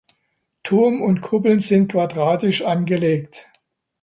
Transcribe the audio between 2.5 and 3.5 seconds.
angelegt.